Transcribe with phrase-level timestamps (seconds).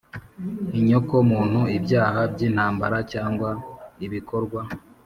[0.79, 3.49] inyoko muntu, ibyaha by'intambara cyangwa
[4.05, 4.61] ibikorwa